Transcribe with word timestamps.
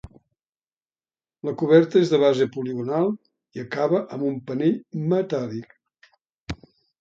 La 1.49 1.51
coberta 1.61 1.99
és 2.05 2.13
de 2.13 2.19
base 2.23 2.47
poligonal 2.55 3.11
i 3.59 3.61
acaba 3.65 4.01
amb 4.17 4.27
un 4.31 4.41
penell 4.49 5.05
metàl·lic. 5.13 5.79